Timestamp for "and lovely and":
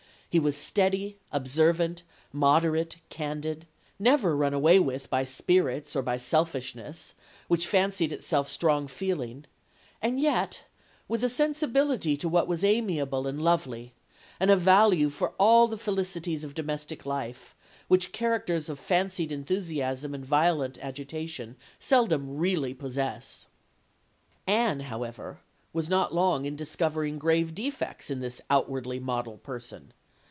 13.27-14.49